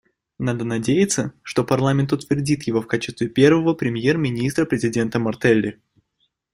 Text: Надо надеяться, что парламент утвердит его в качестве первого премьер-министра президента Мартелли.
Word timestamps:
Надо 0.39 0.65
надеяться, 0.65 1.31
что 1.43 1.63
парламент 1.63 2.11
утвердит 2.11 2.63
его 2.63 2.81
в 2.81 2.87
качестве 2.87 3.29
первого 3.29 3.75
премьер-министра 3.75 4.65
президента 4.65 5.19
Мартелли. 5.19 5.79